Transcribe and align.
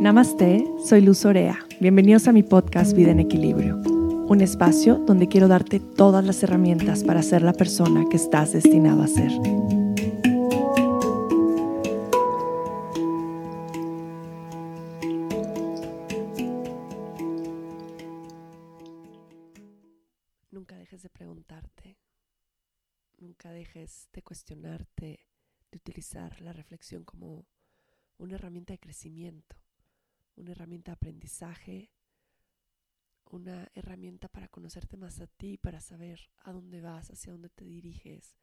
Namaste, 0.00 0.64
soy 0.82 1.02
Luz 1.02 1.26
Orea. 1.26 1.58
Bienvenidos 1.78 2.26
a 2.26 2.32
mi 2.32 2.42
podcast 2.42 2.96
Vida 2.96 3.10
en 3.10 3.20
Equilibrio, 3.20 3.76
un 3.76 4.40
espacio 4.40 4.96
donde 4.96 5.28
quiero 5.28 5.46
darte 5.46 5.78
todas 5.78 6.24
las 6.24 6.42
herramientas 6.42 7.04
para 7.04 7.22
ser 7.22 7.42
la 7.42 7.52
persona 7.52 8.06
que 8.08 8.16
estás 8.16 8.54
destinado 8.54 9.02
a 9.02 9.06
ser. 9.06 9.30
Nunca 20.50 20.78
dejes 20.78 21.02
de 21.02 21.10
preguntarte, 21.10 21.98
nunca 23.18 23.52
dejes 23.52 24.08
de 24.14 24.22
cuestionarte, 24.22 25.26
de 25.70 25.76
utilizar 25.76 26.40
la 26.40 26.54
reflexión 26.54 27.04
como 27.04 27.44
una 28.16 28.36
herramienta 28.36 28.72
de 28.72 28.78
crecimiento 28.78 29.56
una 30.36 30.52
herramienta 30.52 30.92
de 30.92 30.94
aprendizaje, 30.94 31.90
una 33.30 33.70
herramienta 33.74 34.28
para 34.28 34.48
conocerte 34.48 34.96
más 34.96 35.20
a 35.20 35.26
ti, 35.26 35.56
para 35.56 35.80
saber 35.80 36.30
a 36.38 36.52
dónde 36.52 36.80
vas, 36.80 37.10
hacia 37.10 37.32
dónde 37.32 37.48
te 37.48 37.64
diriges, 37.64 38.36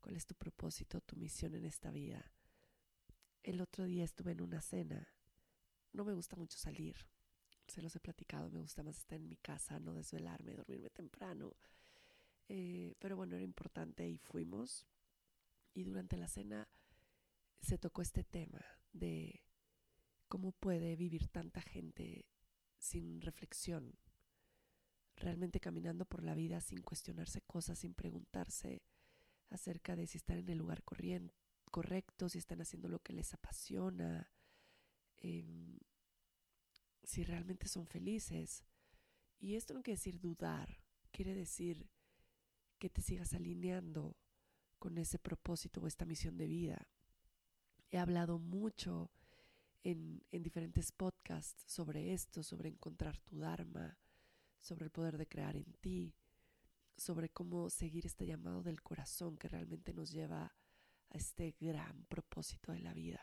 cuál 0.00 0.16
es 0.16 0.26
tu 0.26 0.34
propósito, 0.34 1.00
tu 1.00 1.16
misión 1.16 1.54
en 1.54 1.64
esta 1.64 1.90
vida. 1.90 2.32
El 3.42 3.60
otro 3.60 3.84
día 3.84 4.04
estuve 4.04 4.32
en 4.32 4.42
una 4.42 4.60
cena. 4.60 5.08
No 5.92 6.04
me 6.04 6.12
gusta 6.12 6.36
mucho 6.36 6.58
salir, 6.58 6.96
se 7.70 7.82
los 7.82 7.94
he 7.94 8.00
platicado, 8.00 8.50
me 8.50 8.60
gusta 8.60 8.82
más 8.82 8.98
estar 8.98 9.18
en 9.18 9.28
mi 9.28 9.36
casa, 9.36 9.78
no 9.78 9.94
desvelarme, 9.94 10.54
dormirme 10.54 10.90
temprano. 10.90 11.56
Eh, 12.48 12.94
pero 12.98 13.16
bueno, 13.16 13.36
era 13.36 13.44
importante 13.44 14.08
y 14.08 14.18
fuimos. 14.18 14.86
Y 15.72 15.84
durante 15.84 16.16
la 16.16 16.26
cena 16.26 16.68
se 17.60 17.78
tocó 17.78 18.02
este 18.02 18.24
tema 18.24 18.60
de 18.92 19.40
¿Cómo 20.30 20.52
puede 20.52 20.94
vivir 20.94 21.26
tanta 21.26 21.60
gente 21.60 22.24
sin 22.78 23.20
reflexión? 23.20 23.98
Realmente 25.16 25.58
caminando 25.58 26.04
por 26.04 26.22
la 26.22 26.36
vida 26.36 26.60
sin 26.60 26.82
cuestionarse 26.82 27.40
cosas, 27.42 27.80
sin 27.80 27.94
preguntarse 27.94 28.84
acerca 29.48 29.96
de 29.96 30.06
si 30.06 30.18
están 30.18 30.38
en 30.38 30.48
el 30.50 30.58
lugar 30.58 30.84
correcto, 30.84 32.28
si 32.28 32.38
están 32.38 32.60
haciendo 32.60 32.88
lo 32.88 33.00
que 33.00 33.12
les 33.12 33.34
apasiona, 33.34 34.30
em, 35.16 35.80
si 37.02 37.24
realmente 37.24 37.66
son 37.66 37.88
felices. 37.88 38.64
Y 39.40 39.56
esto 39.56 39.74
no 39.74 39.82
quiere 39.82 39.96
decir 39.96 40.20
dudar, 40.20 40.80
quiere 41.10 41.34
decir 41.34 41.90
que 42.78 42.88
te 42.88 43.02
sigas 43.02 43.34
alineando 43.34 44.16
con 44.78 44.96
ese 44.96 45.18
propósito 45.18 45.80
o 45.80 45.88
esta 45.88 46.04
misión 46.04 46.36
de 46.36 46.46
vida. 46.46 46.86
He 47.90 47.98
hablado 47.98 48.38
mucho 48.38 49.10
en, 49.84 50.22
diferentes 50.30 50.92
podcasts 50.92 51.64
sobre 51.66 52.12
esto, 52.12 52.42
sobre 52.42 52.68
encontrar 52.68 53.18
tu 53.18 53.38
Dharma, 53.38 53.98
sobre 54.58 54.84
el 54.84 54.90
poder 54.90 55.16
de 55.16 55.26
crear 55.26 55.56
en 55.56 55.72
ti, 55.80 56.14
sobre 56.96 57.30
cómo 57.30 57.70
seguir 57.70 58.06
este 58.06 58.26
llamado 58.26 58.62
del 58.62 58.82
corazón 58.82 59.36
que 59.36 59.48
realmente 59.48 59.92
nos 59.94 60.10
lleva 60.10 60.54
a 61.10 61.16
este 61.16 61.56
gran 61.58 62.04
propósito 62.06 62.72
de 62.72 62.80
la 62.80 62.92
vida. 62.92 63.20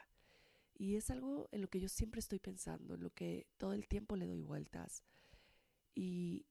Y 0.74 0.96
es 0.96 1.10
algo 1.10 1.48
en 1.52 1.62
lo 1.62 1.70
que 1.70 1.80
yo 1.80 1.90
siempre 1.90 2.20
estoy 2.20 2.40
pensando, 2.40 2.96
en 2.96 3.04
lo 3.04 3.12
que 3.12 3.48
todo 3.58 3.74
el 3.74 3.88
tiempo 3.88 4.16
le 4.16 4.28
doy 4.28 4.42
vueltas 4.42 5.04
y 5.96 6.46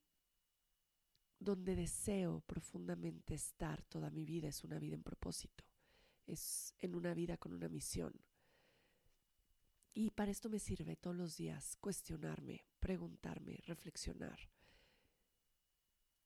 donde 1.39 1.77
deseo 1.77 2.41
profundamente 2.41 3.35
estar 3.35 3.83
toda 3.85 4.11
mi 4.11 4.25
vida 4.25 4.48
es 4.48 4.65
una 4.65 4.79
vida 4.79 4.95
en 4.95 5.03
propósito, 5.03 5.65
es 6.27 6.75
en 6.79 6.95
una 6.95 7.15
vida 7.15 7.37
con 7.37 7.53
una 7.53 7.69
misión. 7.69 8.13
Y 9.98 10.11
para 10.11 10.30
esto 10.30 10.51
me 10.51 10.58
sirve 10.58 10.95
todos 10.95 11.17
los 11.17 11.39
días 11.39 11.74
cuestionarme, 11.77 12.67
preguntarme, 12.80 13.62
reflexionar. 13.64 14.39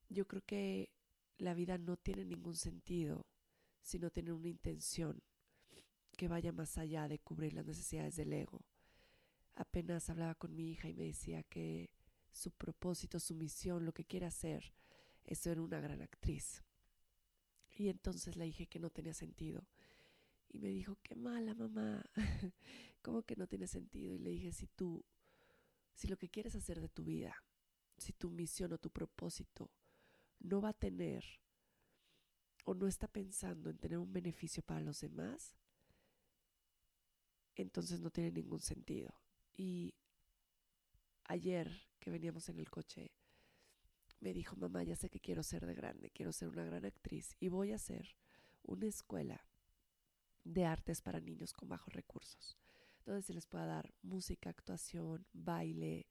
Yo 0.09 0.27
creo 0.27 0.43
que 0.45 0.91
la 1.39 1.55
vida 1.55 1.79
no 1.79 1.97
tiene 1.97 2.25
ningún 2.25 2.57
sentido 2.57 3.29
si 3.81 4.01
no 4.01 4.11
tiene 4.11 4.33
una 4.33 4.49
intención 4.49 5.23
que 6.17 6.27
vaya 6.27 6.51
más 6.51 6.79
allá 6.79 7.07
de 7.07 7.21
cubrir 7.21 7.53
las 7.53 7.65
necesidades 7.65 8.17
del 8.17 8.33
ego. 8.33 8.67
Apenas 9.55 10.11
hablaba 10.11 10.35
con 10.35 10.57
mi 10.57 10.73
hija 10.73 10.89
y 10.89 10.95
me 10.95 11.05
decía 11.05 11.45
que 11.45 11.91
su 12.33 12.51
propósito, 12.51 13.21
su 13.21 13.37
misión, 13.37 13.85
lo 13.85 13.95
que 13.95 14.05
quiere 14.05 14.27
hacer 14.27 14.73
es 15.23 15.39
ser 15.39 15.61
una 15.61 15.79
gran 15.79 16.03
actriz. 16.03 16.65
Y 17.77 17.89
entonces 17.89 18.35
le 18.35 18.47
dije 18.47 18.67
que 18.67 18.81
no 18.81 18.91
tenía 18.91 19.15
sentido. 19.15 19.65
Y 20.49 20.59
me 20.59 20.71
dijo, 20.71 20.99
qué 21.05 21.15
mala 21.15 21.55
mamá. 21.55 22.05
¿Cómo 23.03 23.23
que 23.23 23.37
no 23.37 23.47
tiene 23.47 23.67
sentido? 23.67 24.15
Y 24.15 24.19
le 24.19 24.31
dije, 24.31 24.53
si 24.53 24.67
tú, 24.67 25.05
si 25.95 26.09
lo 26.09 26.17
que 26.17 26.29
quieres 26.29 26.55
hacer 26.55 26.81
de 26.81 26.89
tu 26.89 27.05
vida, 27.05 27.35
si 27.97 28.13
tu 28.13 28.31
misión 28.31 28.73
o 28.73 28.79
tu 28.79 28.91
propósito 28.91 29.71
no 30.41 30.61
va 30.61 30.71
a 30.71 30.79
tener 30.79 31.25
o 32.65 32.75
no 32.75 32.87
está 32.87 33.09
pensando 33.09 33.71
en 33.71 33.79
tener 33.79 33.99
un 33.99 34.13
beneficio 34.13 34.63
para 34.63 34.81
los 34.81 35.01
demás, 35.01 35.57
entonces 37.55 38.01
no 38.01 38.11
tiene 38.11 38.31
ningún 38.33 38.61
sentido. 38.61 39.15
Y 39.57 39.95
ayer 41.25 41.89
que 41.99 42.11
veníamos 42.11 42.49
en 42.49 42.59
el 42.59 42.71
coche, 42.71 43.13
me 44.21 44.35
dijo, 44.35 44.57
mamá, 44.57 44.83
ya 44.83 44.97
sé 44.97 45.09
que 45.09 45.21
quiero 45.21 45.43
ser 45.43 45.67
de 45.67 45.75
grande, 45.75 46.11
quiero 46.11 46.33
ser 46.33 46.49
una 46.49 46.65
gran 46.65 46.85
actriz 46.85 47.37
y 47.41 47.49
voy 47.49 47.73
a 47.73 47.77
hacer 47.77 48.15
una 48.63 48.87
escuela 48.87 49.47
de 50.45 50.67
artes 50.67 51.01
para 51.01 51.21
niños 51.21 51.53
con 51.53 51.69
bajos 51.69 51.93
recursos 51.95 52.59
donde 53.05 53.23
se 53.23 53.35
les 53.35 53.47
pueda 53.47 53.67
dar 53.67 53.93
música, 54.03 54.51
actuación, 54.51 55.27
baile, 55.33 56.07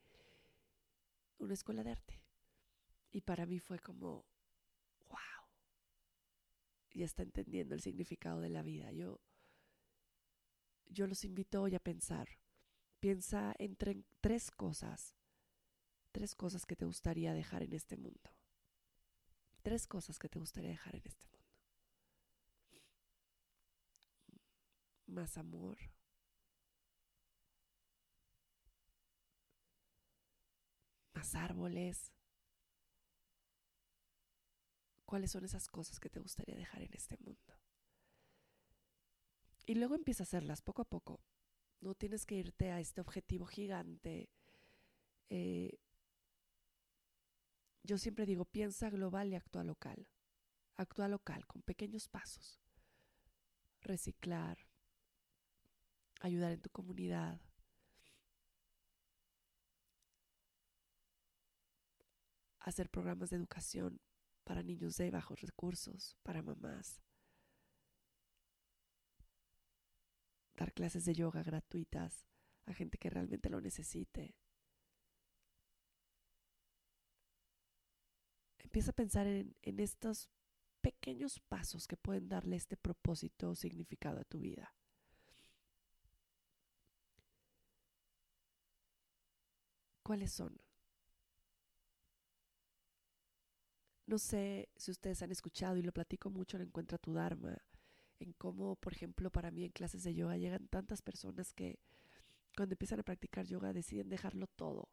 una 1.38 1.54
escuela 1.54 1.84
de 1.84 1.92
arte. 1.92 2.22
Y 3.12 3.22
para 3.22 3.46
mí 3.46 3.60
fue 3.60 3.80
como, 3.80 4.26
wow, 5.08 5.48
ya 6.92 7.06
está 7.06 7.24
entendiendo 7.24 7.76
el 7.76 7.82
significado 7.82 8.42
de 8.42 8.50
la 8.50 8.62
vida. 8.62 8.92
Yo, 8.92 9.20
yo 10.86 11.08
los 11.08 11.24
invito 11.24 11.62
hoy 11.62 11.76
a 11.76 11.80
pensar. 11.80 12.28
Piensa 13.00 13.56
entre 13.58 14.04
tres 14.20 14.52
cosas, 14.52 15.16
tres 16.12 16.36
cosas 16.36 16.66
que 16.66 16.76
te 16.76 16.86
gustaría 16.86 17.34
dejar 17.34 17.64
en 17.64 17.74
este 17.74 17.96
mundo. 17.96 18.30
Tres 19.62 19.88
cosas 19.88 20.20
que 20.20 20.30
te 20.30 20.40
gustaría 20.40 20.70
dejar 20.70 20.96
en 20.96 21.04
este 21.06 21.28
mundo. 21.28 21.40
Más 25.08 25.38
amor, 25.38 25.78
árboles. 31.36 32.14
¿Cuáles 35.06 35.32
son 35.32 35.44
esas 35.44 35.68
cosas 35.68 36.00
que 36.00 36.10
te 36.10 36.20
gustaría 36.20 36.56
dejar 36.56 36.84
en 36.84 36.94
este 36.94 37.18
mundo? 37.18 37.60
Y 39.66 39.76
luego 39.76 39.96
empieza 39.96 40.24
a 40.24 40.26
hacerlas 40.26 40.62
poco 40.62 40.82
a 40.82 40.90
poco. 40.90 41.22
No 41.82 41.96
tienes 41.96 42.26
que 42.26 42.36
irte 42.36 42.72
a 42.72 42.80
este 42.80 43.02
objetivo 43.02 43.46
gigante. 43.46 44.30
Eh, 45.30 45.80
yo 47.84 47.98
siempre 47.98 48.26
digo, 48.26 48.46
piensa 48.46 48.90
global 48.90 49.30
y 49.32 49.36
actúa 49.36 49.64
local. 49.64 50.08
Actúa 50.76 51.08
local 51.08 51.46
con 51.48 51.62
pequeños 51.62 52.08
pasos. 52.08 52.60
Reciclar, 53.82 54.58
ayudar 56.20 56.52
en 56.52 56.62
tu 56.62 56.70
comunidad, 56.70 57.42
hacer 62.60 62.90
programas 62.90 63.30
de 63.30 63.38
educación 63.38 64.00
para 64.44 64.64
niños 64.64 64.98
de 64.98 65.12
bajos 65.12 65.42
recursos, 65.42 66.18
para 66.24 66.42
mamás, 66.42 67.02
dar 70.56 70.74
clases 70.74 71.06
de 71.06 71.14
yoga 71.14 71.42
gratuitas 71.44 72.26
a 72.66 72.74
gente 72.74 72.98
que 72.98 73.10
realmente 73.10 73.50
lo 73.50 73.62
necesite. 73.62 74.36
Empieza 78.60 78.92
a 78.92 78.94
pensar 78.94 79.26
en, 79.26 79.56
estos 79.64 80.30
pequeños 80.82 81.40
pasos 81.40 81.88
que 81.88 81.98
pueden 81.98 82.28
darle 82.30 82.56
este 82.56 82.78
propósito 82.78 83.50
o 83.50 83.56
significado 83.56 84.20
a 84.20 84.26
tu 84.26 84.40
vida. 84.40 84.76
¿Cuáles 90.04 90.32
son? 90.32 90.69
No 94.10 94.18
sé 94.18 94.70
si 94.76 94.90
ustedes 94.90 95.22
han 95.22 95.32
escuchado 95.32 95.78
y 95.78 95.84
lo 95.84 95.92
platico 95.92 96.32
mucho 96.32 96.58
en 96.58 96.64
Encuentra 96.64 96.98
tu 96.98 97.14
Dharma, 97.14 97.56
en 98.20 98.34
cómo, 98.34 98.76
por 98.76 98.92
ejemplo, 98.92 99.30
para 99.30 99.52
mí 99.52 99.64
en 99.64 99.72
clases 99.72 100.02
de 100.02 100.16
yoga 100.16 100.36
llegan 100.36 100.68
tantas 100.68 101.04
personas 101.04 101.54
que 101.54 101.78
cuando 102.58 102.74
empiezan 102.74 103.00
a 103.00 103.04
practicar 103.04 103.46
yoga 103.46 103.72
deciden 103.72 104.10
dejarlo 104.10 104.48
todo 104.48 104.90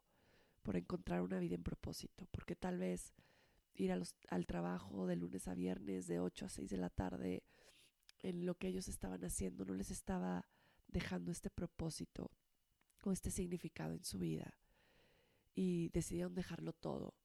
por 0.61 0.75
encontrar 0.75 1.23
una 1.23 1.39
vida 1.39 1.55
en 1.55 1.63
propósito, 1.63 2.27
porque 2.29 2.55
tal 2.55 2.77
vez 2.77 3.15
ir 3.73 3.91
al 3.91 4.45
trabajo 4.45 5.07
de 5.07 5.15
lunes 5.15 5.47
a 5.47 5.55
viernes 5.55 6.05
de 6.05 6.19
8 6.19 6.45
a 6.45 6.49
6 6.49 6.69
de 6.69 6.77
la 6.77 6.91
tarde 6.91 7.41
en 8.19 8.45
lo 8.45 8.53
que 8.53 8.67
ellos 8.67 8.87
estaban 8.87 9.25
haciendo 9.25 9.65
no 9.65 9.73
les 9.73 9.89
estaba 9.89 10.47
dejando 10.87 11.31
este 11.31 11.49
propósito 11.49 12.29
o 13.03 13.11
este 13.11 13.31
significado 13.31 13.95
en 13.95 14.03
su 14.03 14.19
vida. 14.19 14.53
Y 15.55 15.89
decidieron 15.89 16.35
dejarlo 16.35 16.71
todo 16.71 17.15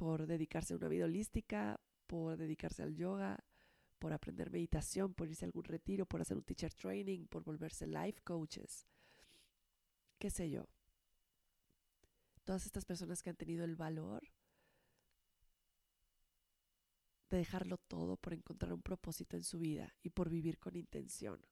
por 0.00 0.26
dedicarse 0.26 0.72
a 0.72 0.78
una 0.78 0.88
vida 0.88 1.04
holística, 1.04 1.78
por 2.06 2.38
dedicarse 2.38 2.82
al 2.82 2.94
yoga, 2.94 3.44
por 3.98 4.14
aprender 4.14 4.50
meditación, 4.50 5.12
por 5.12 5.28
irse 5.28 5.44
a 5.44 5.48
algún 5.48 5.64
retiro, 5.64 6.06
por 6.06 6.22
hacer 6.22 6.38
un 6.38 6.42
teacher 6.42 6.72
training, 6.72 7.26
por 7.26 7.44
volverse 7.44 7.86
life 7.86 8.18
coaches, 8.24 8.86
qué 10.18 10.30
sé 10.30 10.48
yo. 10.48 10.66
Todas 12.44 12.64
estas 12.64 12.86
personas 12.86 13.22
que 13.22 13.28
han 13.28 13.36
tenido 13.36 13.62
el 13.62 13.76
valor 13.76 14.22
de 17.28 17.36
dejarlo 17.36 17.76
todo 17.76 18.16
por 18.16 18.32
encontrar 18.32 18.72
un 18.72 18.80
propósito 18.80 19.36
en 19.36 19.44
su 19.44 19.58
vida 19.58 19.94
y 20.02 20.08
por 20.08 20.30
vivir 20.30 20.58
con 20.58 20.76
intención. 20.76 21.44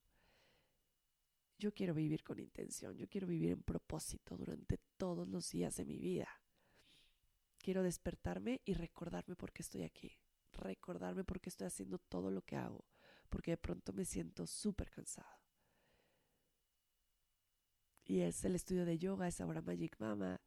Yo 1.59 1.71
quiero 1.71 1.93
vivir 1.93 2.23
con 2.23 2.39
intención, 2.39 2.97
yo 2.97 3.07
quiero 3.07 3.27
vivir 3.27 3.51
en 3.51 3.61
propósito 3.61 4.35
durante 4.35 4.79
todos 4.97 5.27
los 5.27 5.51
días 5.51 5.75
de 5.75 5.85
mi 5.85 5.99
vida. 5.99 6.27
Quiero 7.59 7.83
despertarme 7.83 8.61
y 8.65 8.73
recordarme 8.73 9.35
por 9.35 9.51
qué 9.51 9.61
estoy 9.61 9.83
aquí, 9.83 10.17
recordarme 10.53 11.23
por 11.23 11.39
qué 11.39 11.49
estoy 11.49 11.67
haciendo 11.67 11.99
todo 11.99 12.31
lo 12.31 12.41
que 12.41 12.55
hago, 12.55 12.87
porque 13.29 13.51
de 13.51 13.57
pronto 13.57 13.93
me 13.93 14.05
siento 14.05 14.47
súper 14.47 14.89
cansado. 14.89 15.29
Y 18.05 18.21
es 18.21 18.43
el 18.43 18.55
estudio 18.55 18.85
de 18.85 18.97
yoga, 18.97 19.27
es 19.27 19.39
ahora 19.39 19.61
Magic 19.61 19.95
Mama, 19.99 20.41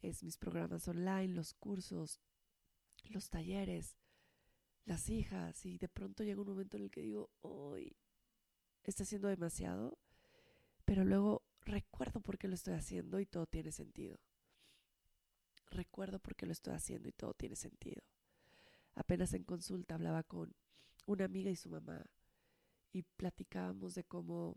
es 0.00 0.24
mis 0.24 0.36
programas 0.36 0.88
online, 0.88 1.28
los 1.28 1.54
cursos, 1.54 2.20
los 3.04 3.30
talleres, 3.30 3.96
las 4.84 5.08
hijas, 5.08 5.64
y 5.64 5.78
de 5.78 5.88
pronto 5.88 6.24
llega 6.24 6.40
un 6.40 6.48
momento 6.48 6.76
en 6.76 6.84
el 6.84 6.90
que 6.90 7.02
digo, 7.02 7.30
hoy 7.42 7.96
está 8.82 9.04
siendo 9.04 9.28
demasiado 9.28 9.98
pero 10.86 11.04
luego 11.04 11.42
recuerdo 11.62 12.20
por 12.20 12.38
qué 12.38 12.48
lo 12.48 12.54
estoy 12.54 12.74
haciendo 12.74 13.20
y 13.20 13.26
todo 13.26 13.46
tiene 13.46 13.72
sentido. 13.72 14.18
Recuerdo 15.76 16.18
por 16.18 16.34
qué 16.34 16.46
lo 16.46 16.52
estoy 16.52 16.72
haciendo 16.72 17.06
y 17.06 17.12
todo 17.12 17.34
tiene 17.34 17.54
sentido. 17.54 18.02
Apenas 18.94 19.34
en 19.34 19.44
consulta 19.44 19.94
hablaba 19.94 20.22
con 20.22 20.54
una 21.06 21.26
amiga 21.26 21.50
y 21.50 21.56
su 21.56 21.68
mamá 21.68 22.02
y 22.92 23.02
platicábamos 23.02 23.94
de 23.94 24.04
cómo 24.04 24.56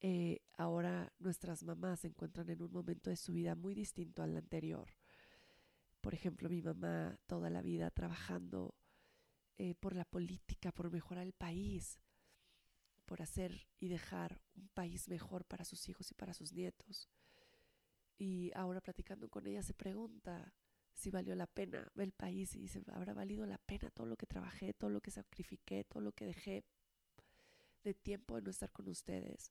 eh, 0.00 0.40
ahora 0.58 1.10
nuestras 1.18 1.64
mamás 1.64 2.00
se 2.00 2.08
encuentran 2.08 2.50
en 2.50 2.62
un 2.62 2.70
momento 2.70 3.08
de 3.08 3.16
su 3.16 3.32
vida 3.32 3.54
muy 3.54 3.74
distinto 3.74 4.22
al 4.22 4.36
anterior. 4.36 4.90
Por 6.02 6.12
ejemplo, 6.12 6.50
mi 6.50 6.60
mamá 6.60 7.18
toda 7.26 7.48
la 7.48 7.62
vida 7.62 7.90
trabajando 7.90 8.74
eh, 9.56 9.74
por 9.76 9.96
la 9.96 10.04
política, 10.04 10.72
por 10.72 10.90
mejorar 10.90 11.24
el 11.24 11.32
país, 11.32 11.98
por 13.06 13.22
hacer 13.22 13.66
y 13.80 13.88
dejar 13.88 14.42
un 14.56 14.68
país 14.74 15.08
mejor 15.08 15.46
para 15.46 15.64
sus 15.64 15.88
hijos 15.88 16.10
y 16.10 16.14
para 16.14 16.34
sus 16.34 16.52
nietos. 16.52 17.08
Y 18.22 18.52
ahora 18.54 18.80
platicando 18.80 19.28
con 19.28 19.48
ella 19.48 19.64
se 19.64 19.74
pregunta 19.74 20.54
si 20.94 21.10
valió 21.10 21.34
la 21.34 21.48
pena 21.48 21.90
ver 21.96 22.04
el 22.04 22.12
país 22.12 22.54
y 22.54 22.60
dice, 22.60 22.80
¿habrá 22.92 23.14
valido 23.14 23.44
la 23.46 23.58
pena 23.58 23.90
todo 23.90 24.06
lo 24.06 24.16
que 24.16 24.26
trabajé, 24.26 24.74
todo 24.74 24.90
lo 24.90 25.00
que 25.00 25.10
sacrifiqué, 25.10 25.82
todo 25.82 26.00
lo 26.00 26.12
que 26.12 26.26
dejé 26.26 26.64
de 27.82 27.94
tiempo 27.94 28.36
de 28.36 28.42
no 28.42 28.50
estar 28.50 28.70
con 28.70 28.86
ustedes? 28.86 29.50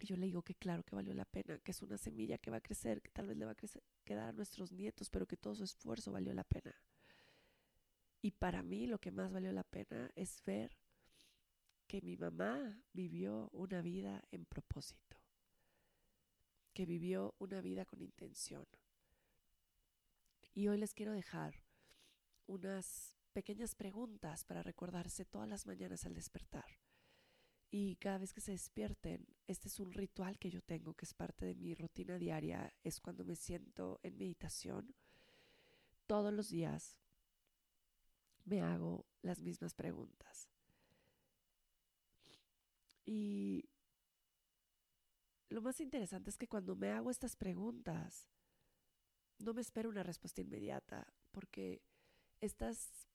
Y 0.00 0.06
yo 0.06 0.16
le 0.16 0.26
digo 0.26 0.42
que 0.42 0.56
claro 0.56 0.82
que 0.82 0.96
valió 0.96 1.14
la 1.14 1.26
pena, 1.26 1.60
que 1.60 1.70
es 1.70 1.80
una 1.80 1.96
semilla 1.96 2.38
que 2.38 2.50
va 2.50 2.56
a 2.56 2.60
crecer, 2.60 3.00
que 3.00 3.12
tal 3.12 3.28
vez 3.28 3.36
le 3.36 3.44
va 3.44 3.52
a 3.52 3.56
quedar 4.04 4.30
a 4.30 4.32
nuestros 4.32 4.72
nietos, 4.72 5.08
pero 5.08 5.24
que 5.24 5.36
todo 5.36 5.54
su 5.54 5.62
esfuerzo 5.62 6.10
valió 6.10 6.34
la 6.34 6.42
pena. 6.42 6.74
Y 8.20 8.32
para 8.32 8.64
mí 8.64 8.88
lo 8.88 8.98
que 8.98 9.12
más 9.12 9.30
valió 9.30 9.52
la 9.52 9.62
pena 9.62 10.10
es 10.16 10.42
ver 10.44 10.76
que 11.86 12.02
mi 12.02 12.16
mamá 12.16 12.82
vivió 12.92 13.48
una 13.52 13.80
vida 13.80 14.24
en 14.32 14.44
propósito, 14.44 15.18
que 16.74 16.84
vivió 16.84 17.34
una 17.38 17.60
vida 17.60 17.86
con 17.86 18.02
intención. 18.02 18.66
Y 20.52 20.68
hoy 20.68 20.78
les 20.78 20.92
quiero 20.92 21.12
dejar 21.12 21.62
unas 22.46 23.16
pequeñas 23.32 23.74
preguntas 23.74 24.44
para 24.44 24.62
recordarse 24.62 25.24
todas 25.24 25.48
las 25.48 25.66
mañanas 25.66 26.04
al 26.04 26.14
despertar. 26.14 26.78
Y 27.70 27.96
cada 27.96 28.18
vez 28.18 28.32
que 28.32 28.40
se 28.40 28.52
despierten, 28.52 29.26
este 29.46 29.68
es 29.68 29.80
un 29.80 29.92
ritual 29.92 30.38
que 30.38 30.50
yo 30.50 30.62
tengo, 30.62 30.94
que 30.94 31.06
es 31.06 31.14
parte 31.14 31.46
de 31.46 31.54
mi 31.54 31.74
rutina 31.74 32.18
diaria, 32.18 32.72
es 32.84 33.00
cuando 33.00 33.24
me 33.24 33.34
siento 33.34 33.98
en 34.02 34.16
meditación. 34.16 34.94
Todos 36.06 36.32
los 36.32 36.50
días 36.50 36.96
me 38.44 38.62
hago 38.62 39.06
las 39.22 39.40
mismas 39.40 39.74
preguntas. 39.74 40.48
Y 43.06 43.68
lo 45.54 45.62
más 45.62 45.80
interesante 45.80 46.30
es 46.30 46.36
que 46.36 46.48
cuando 46.48 46.74
me 46.74 46.90
hago 46.90 47.12
estas 47.12 47.36
preguntas, 47.36 48.28
no 49.38 49.54
me 49.54 49.60
espero 49.60 49.88
una 49.88 50.02
respuesta 50.02 50.40
inmediata, 50.40 51.06
porque 51.30 51.80
estas 52.40 53.06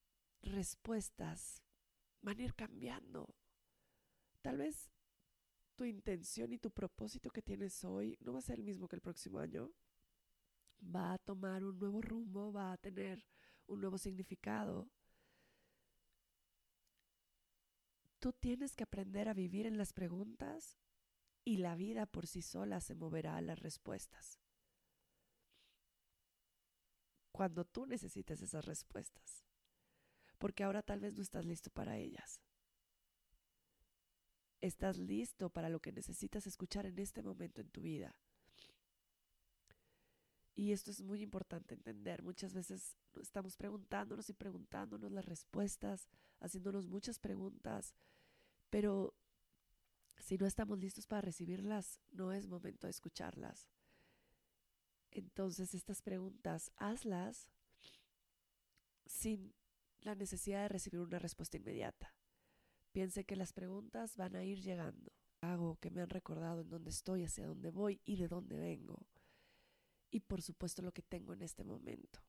respuestas 0.42 1.62
van 2.22 2.40
a 2.40 2.44
ir 2.44 2.56
cambiando. 2.56 3.36
Tal 4.42 4.56
vez 4.56 4.90
tu 5.76 5.84
intención 5.84 6.54
y 6.54 6.60
tu 6.60 6.72
propósito 6.72 7.30
que 7.30 7.42
tienes 7.42 7.84
hoy 7.84 8.18
no 8.22 8.32
va 8.32 8.40
a 8.40 8.44
ser 8.44 8.58
el 8.58 8.64
mismo 8.64 8.88
que 8.88 8.96
el 8.96 9.02
próximo 9.02 9.40
año. 9.40 9.74
Va 10.82 11.12
a 11.12 11.18
tomar 11.18 11.66
un 11.66 11.78
nuevo 11.78 12.02
rumbo, 12.02 12.54
va 12.54 12.72
a 12.72 12.78
tener 12.78 13.28
un 13.68 13.82
nuevo 13.82 13.98
significado. 13.98 14.90
Tú 18.20 18.32
tienes 18.32 18.78
que 18.78 18.84
aprender 18.84 19.28
a 19.28 19.34
vivir 19.34 19.66
en 19.66 19.78
las 19.78 19.92
preguntas 19.92 20.80
y 21.50 21.58
la 21.58 21.74
vida 21.74 22.06
por 22.06 22.28
sí 22.28 22.44
sola 22.44 22.80
se 22.80 22.94
moverá 22.94 23.36
a 23.36 23.42
las 23.42 23.58
respuestas. 23.58 24.40
Cuando 27.32 27.66
tú 27.66 27.88
necesites 27.88 28.44
esas 28.44 28.66
respuestas. 28.66 29.44
Porque 30.38 30.64
ahora 30.64 30.84
tal 30.84 31.00
vez 31.00 31.16
no 31.16 31.24
estás 31.24 31.46
listo 31.46 31.72
para 31.72 31.98
ellas. 31.98 32.40
Estás 34.62 35.00
listo 35.00 35.50
para 35.50 35.70
lo 35.70 35.80
que 35.80 35.92
necesitas 35.92 36.46
escuchar 36.46 36.86
en 36.86 37.00
este 37.00 37.24
momento 37.24 37.62
en 37.62 37.70
tu 37.72 37.82
vida. 37.82 38.16
Y 40.54 40.72
esto 40.72 40.92
es 40.92 41.02
muy 41.02 41.24
importante 41.24 41.74
entender. 41.74 42.22
Muchas 42.22 42.54
veces 42.54 42.96
estamos 43.20 43.58
preguntándonos 43.58 44.30
y 44.30 44.34
preguntándonos 44.34 45.12
las 45.12 45.26
respuestas, 45.26 46.10
haciéndonos 46.42 46.88
muchas 46.88 47.18
preguntas, 47.18 47.96
pero 48.70 49.16
si 50.20 50.38
no 50.38 50.46
estamos 50.46 50.80
listos 50.80 51.08
para 51.08 51.22
recibirlas, 51.22 52.00
no 52.12 52.32
es 52.32 52.48
momento 52.48 52.88
de 52.88 52.92
escucharlas. 52.92 53.70
Entonces 55.12 55.74
estas 55.74 56.02
preguntas, 56.02 56.72
hazlas 56.78 57.50
sin 59.06 59.54
la 60.02 60.16
necesidad 60.16 60.62
de 60.64 60.70
recibir 60.70 61.02
una 61.02 61.20
respuesta 61.20 61.58
inmediata. 61.58 62.14
Piense 62.92 63.26
que 63.26 63.36
las 63.36 63.54
preguntas 63.54 64.16
van 64.18 64.36
a 64.36 64.44
ir 64.44 64.62
llegando. 64.62 65.12
Hago 65.42 65.78
que 65.78 65.90
me 65.90 66.02
han 66.02 66.10
recordado 66.10 66.62
en 66.62 66.70
dónde 66.70 66.90
estoy, 66.90 67.24
hacia 67.24 67.48
dónde 67.48 67.72
voy 67.72 68.02
y 68.06 68.18
de 68.18 68.28
dónde 68.28 68.58
vengo 68.58 69.08
y 70.12 70.20
por 70.22 70.42
supuesto 70.42 70.82
lo 70.82 70.92
que 70.92 71.02
tengo 71.02 71.34
en 71.34 71.42
este 71.42 71.64
momento. 71.64 72.20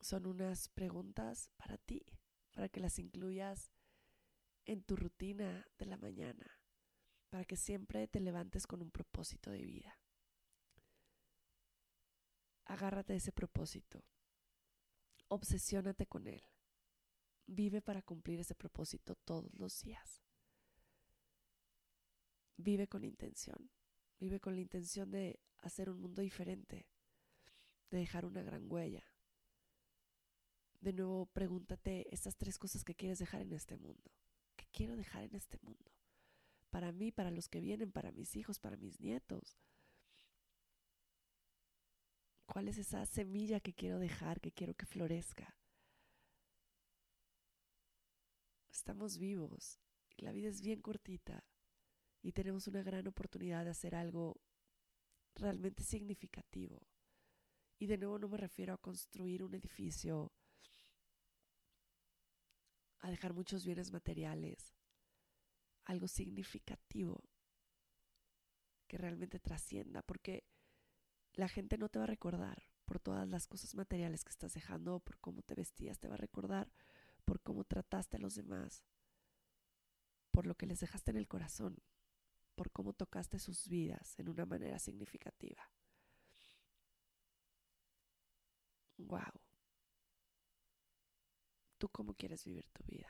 Son 0.00 0.26
unas 0.26 0.68
preguntas 0.68 1.50
para 1.56 1.76
ti, 1.76 2.04
para 2.52 2.68
que 2.68 2.80
las 2.80 2.98
incluyas 2.98 3.70
en 4.68 4.82
tu 4.82 4.96
rutina 4.96 5.66
de 5.78 5.86
la 5.86 5.96
mañana, 5.96 6.60
para 7.30 7.46
que 7.46 7.56
siempre 7.56 8.06
te 8.06 8.20
levantes 8.20 8.66
con 8.66 8.82
un 8.82 8.90
propósito 8.90 9.50
de 9.50 9.62
vida. 9.62 9.98
Agárrate 12.66 13.16
ese 13.16 13.32
propósito, 13.32 14.04
obsesiónate 15.28 16.06
con 16.06 16.26
él, 16.26 16.42
vive 17.46 17.80
para 17.80 18.02
cumplir 18.02 18.40
ese 18.40 18.54
propósito 18.54 19.14
todos 19.14 19.50
los 19.58 19.80
días. 19.80 20.22
Vive 22.58 22.88
con 22.88 23.04
intención, 23.04 23.70
vive 24.18 24.38
con 24.38 24.54
la 24.54 24.60
intención 24.60 25.10
de 25.10 25.40
hacer 25.60 25.88
un 25.88 25.98
mundo 25.98 26.20
diferente, 26.20 26.90
de 27.90 27.98
dejar 27.98 28.26
una 28.26 28.42
gran 28.42 28.70
huella. 28.70 29.04
De 30.80 30.92
nuevo, 30.92 31.24
pregúntate 31.24 32.06
estas 32.12 32.36
tres 32.36 32.58
cosas 32.58 32.84
que 32.84 32.94
quieres 32.94 33.18
dejar 33.18 33.40
en 33.40 33.52
este 33.54 33.78
mundo. 33.78 34.12
¿Qué 34.78 34.84
quiero 34.84 34.96
dejar 34.96 35.24
en 35.24 35.34
este 35.34 35.58
mundo? 35.62 35.90
Para 36.70 36.92
mí, 36.92 37.10
para 37.10 37.32
los 37.32 37.48
que 37.48 37.58
vienen, 37.58 37.90
para 37.90 38.12
mis 38.12 38.36
hijos, 38.36 38.60
para 38.60 38.76
mis 38.76 39.00
nietos. 39.00 39.58
¿Cuál 42.46 42.68
es 42.68 42.78
esa 42.78 43.04
semilla 43.04 43.58
que 43.58 43.74
quiero 43.74 43.98
dejar, 43.98 44.40
que 44.40 44.52
quiero 44.52 44.74
que 44.74 44.86
florezca? 44.86 45.56
Estamos 48.70 49.18
vivos. 49.18 49.80
La 50.16 50.30
vida 50.30 50.48
es 50.48 50.60
bien 50.60 50.80
cortita 50.80 51.44
y 52.22 52.30
tenemos 52.30 52.68
una 52.68 52.84
gran 52.84 53.08
oportunidad 53.08 53.64
de 53.64 53.70
hacer 53.70 53.96
algo 53.96 54.40
realmente 55.34 55.82
significativo. 55.82 56.86
Y 57.80 57.86
de 57.86 57.98
nuevo 57.98 58.20
no 58.20 58.28
me 58.28 58.36
refiero 58.36 58.74
a 58.74 58.78
construir 58.78 59.42
un 59.42 59.56
edificio, 59.56 60.30
a 63.00 63.10
dejar 63.10 63.34
muchos 63.34 63.64
bienes 63.64 63.92
materiales, 63.92 64.74
algo 65.84 66.08
significativo. 66.08 67.22
que 68.88 68.96
realmente 68.98 69.38
trascienda, 69.38 70.02
porque 70.02 70.44
la 71.34 71.48
gente 71.48 71.78
no 71.78 71.88
te 71.88 71.98
va 71.98 72.04
a 72.04 72.08
recordar 72.08 72.62
por 72.86 72.98
todas 73.00 73.28
las 73.28 73.46
cosas 73.46 73.74
materiales 73.74 74.24
que 74.24 74.30
estás 74.30 74.54
dejando, 74.54 75.00
por 75.00 75.18
cómo 75.18 75.42
te 75.42 75.54
vestías, 75.54 75.98
te 76.00 76.08
va 76.08 76.14
a 76.14 76.18
recordar 76.18 76.72
por 77.24 77.42
cómo 77.42 77.64
trataste 77.64 78.16
a 78.16 78.20
los 78.20 78.34
demás, 78.34 78.82
por 80.30 80.46
lo 80.46 80.56
que 80.56 80.66
les 80.66 80.80
dejaste 80.80 81.10
en 81.10 81.18
el 81.18 81.28
corazón, 81.28 81.76
por 82.54 82.70
cómo 82.72 82.92
tocaste 82.94 83.38
sus 83.38 83.68
vidas 83.68 84.18
en 84.18 84.28
una 84.30 84.46
manera 84.46 84.78
significativa. 84.78 85.62
Wow. 88.98 89.47
¿Tú 91.78 91.88
cómo 91.88 92.14
quieres 92.14 92.44
vivir 92.44 92.66
tu 92.72 92.82
vida? 92.84 93.08